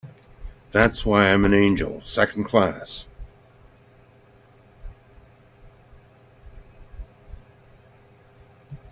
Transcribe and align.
That's 0.71 1.05
why 1.05 1.27
I'm 1.31 1.45
an 1.45 1.53
angel 1.53 2.01
Second 2.01 2.45
Class. 2.45 3.05